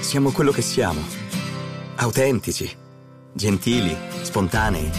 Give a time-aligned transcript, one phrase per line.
[0.00, 1.00] Siamo quello che siamo.
[1.96, 2.70] Autentici,
[3.32, 4.90] gentili, spontanei.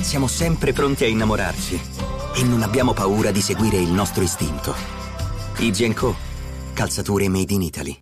[0.00, 1.80] Siamo sempre pronti a innamorarci
[2.36, 4.74] e non abbiamo paura di seguire il nostro istinto.
[5.58, 6.14] IG Co.
[6.72, 7.98] Calzature made in Italy.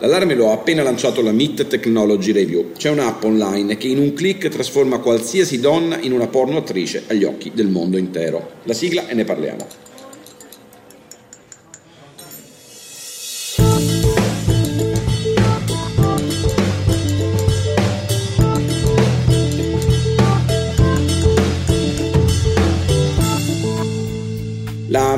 [0.00, 2.72] L'allarme lo ha appena lanciato la MIT Technology Review.
[2.76, 7.22] C'è un'app online che in un clic trasforma qualsiasi donna in una porno attrice agli
[7.22, 8.54] occhi del mondo intero.
[8.64, 9.83] La sigla e ne parliamo.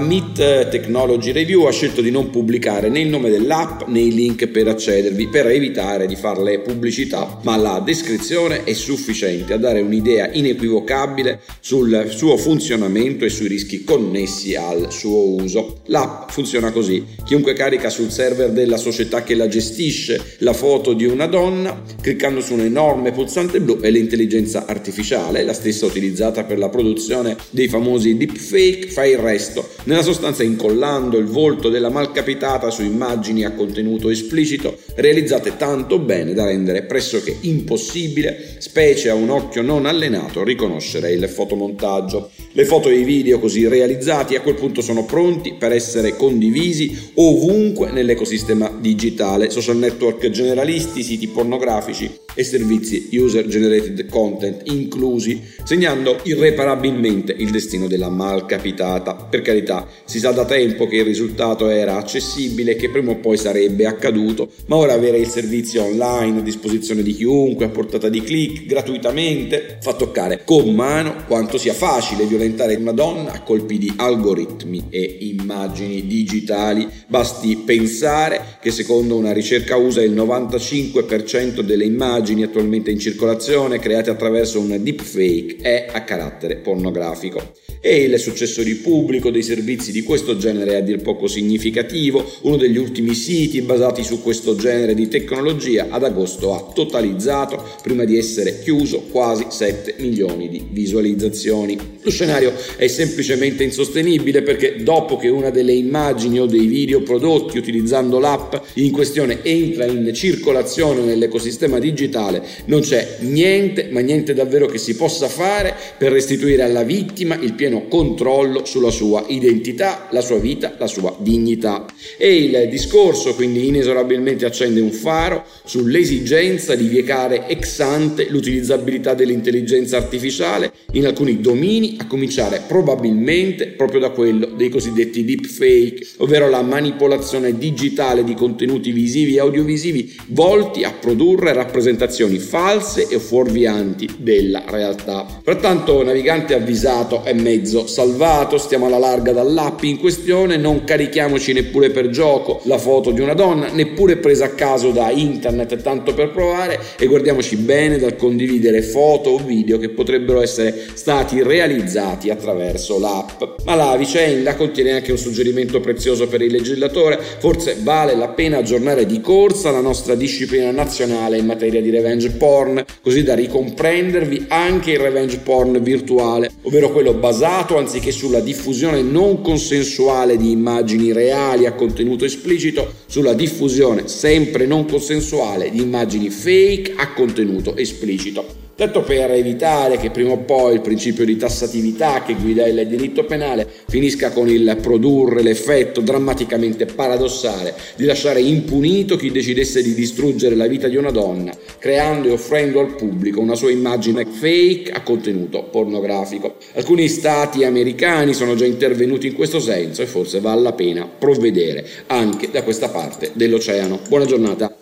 [0.06, 4.46] Meet Technology Review ha scelto di non pubblicare né il nome dell'app né i link
[4.46, 10.30] per accedervi per evitare di farle pubblicità, ma la descrizione è sufficiente a dare un'idea
[10.32, 15.80] inequivocabile sul suo funzionamento e sui rischi connessi al suo uso.
[15.87, 21.04] L'app funziona così: chiunque carica sul server della società che la gestisce la foto di
[21.04, 26.59] una donna, cliccando su un enorme pulsante blu è l'intelligenza artificiale, la stessa utilizzata per
[26.59, 32.69] la produzione dei famosi deepfake, fa il resto nella sostanza incollando il volto della malcapitata
[32.71, 39.30] su immagini a contenuto esplicito realizzate tanto bene da rendere pressoché impossibile, specie a un
[39.30, 42.30] occhio non allenato, riconoscere il fotomontaggio.
[42.53, 47.11] Le foto e i video così realizzati a quel punto sono pronti per essere condivisi
[47.15, 56.21] ovunque nell'ecosistema digitale, social network generalisti, siti pornografici e servizi user generated content inclusi, segnando
[56.23, 59.15] irreparabilmente il destino della malcapitata.
[59.15, 63.16] Per carità, si sa da tempo che il risultato era accessibile e che prima o
[63.16, 68.09] poi sarebbe accaduto, ma ora avere il servizio online a disposizione di chiunque, a portata
[68.09, 73.78] di click, gratuitamente, fa toccare con mano quanto sia facile violentare una donna a colpi
[73.78, 76.87] di algoritmi e immagini digitali.
[77.06, 84.10] Basti pensare che secondo una ricerca USA il 95% delle immagini attualmente in circolazione create
[84.10, 87.52] attraverso un deepfake è a carattere pornografico.
[87.80, 92.25] E il successo di pubblico dei servizi di questo genere è a dir poco significativo.
[92.42, 98.04] Uno degli ultimi siti basati su questo genere di tecnologia ad agosto ha totalizzato, prima
[98.04, 101.78] di essere chiuso, quasi 7 milioni di visualizzazioni.
[102.03, 107.59] Lo scenario è semplicemente insostenibile perché dopo che una delle immagini o dei video prodotti
[107.59, 114.66] utilizzando l'app in questione entra in circolazione nell'ecosistema digitale, non c'è niente, ma niente davvero
[114.66, 120.20] che si possa fare per restituire alla vittima il pieno controllo sulla sua identità, la
[120.20, 121.87] sua vita, la sua dignità.
[122.19, 129.97] E il discorso quindi inesorabilmente accende un faro sull'esigenza di vietare ex ante l'utilizzabilità dell'intelligenza
[129.97, 136.62] artificiale in alcuni domini, a cominciare probabilmente proprio da quello dei cosiddetti deepfake, ovvero la
[136.62, 144.65] manipolazione digitale di contenuti visivi e audiovisivi volti a produrre rappresentazioni false e fuorvianti della
[144.66, 145.26] realtà.
[145.43, 151.91] Pertanto, navigante avvisato è mezzo salvato, stiamo alla larga dall'app in questione, non carichiamoci neppure
[151.91, 156.33] per gioco la foto di una donna, neppure presa a caso da internet tanto per
[156.33, 162.99] provare e guardiamoci bene dal condividere foto o video che potrebbero essere stati realizzati attraverso
[162.99, 163.43] l'app.
[163.65, 168.59] Ma la vicenda contiene anche un suggerimento prezioso per il legislatore, forse vale la pena
[168.59, 174.47] aggiornare di corsa la nostra disciplina nazionale in materia di revenge porn, così da ricomprendervi
[174.49, 181.12] anche il revenge porn virtuale, ovvero quello basato anziché sulla diffusione non consensuale di immagini
[181.12, 188.66] reali a contenuto esplicito, sulla diffusione sempre non consensuale di immagini fake a contenuto esplicito.
[188.76, 193.25] Tanto per evitare che prima o poi il principio di tassatività che guida il diritto
[193.25, 200.54] penale finisca con il produrre l'effetto drammaticamente paradossale di lasciare impunito chi decidesse di distruggere
[200.54, 205.00] la vita di una donna, creando e offrendo al pubblico una sua immagine fake a
[205.00, 206.56] contenuto pornografico.
[206.75, 211.87] Alcuni stati americani sono già intervenuti in questo senso e forse vale la pena provvedere
[212.08, 214.00] anche da questa parte dell'oceano.
[214.06, 214.75] Buona giornata.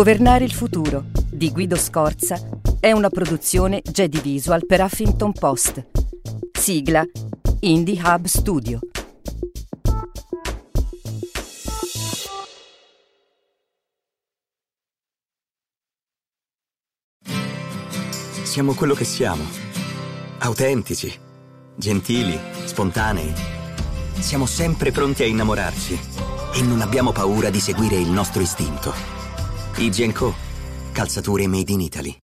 [0.00, 2.40] Governare il futuro di Guido Scorza
[2.80, 5.88] è una produzione Jedi Visual per Huffington Post.
[6.58, 7.04] Sigla
[7.60, 8.78] Indie Hub Studio.
[18.42, 19.42] Siamo quello che siamo.
[20.38, 21.12] Autentici,
[21.76, 23.30] gentili, spontanei.
[24.18, 25.98] Siamo sempre pronti a innamorarci
[26.54, 29.19] e non abbiamo paura di seguire il nostro istinto.
[29.80, 30.34] IG Co.
[30.92, 32.18] Calzature made in Italy.